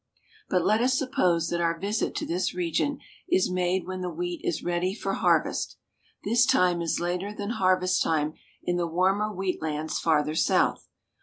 [0.49, 2.97] But let us suppose that our visit to this region
[3.29, 5.77] is made when the wheat is ready for harvest.
[6.23, 8.33] This time is later than harvest time
[8.63, 10.89] in the warmer wheat lands farther south.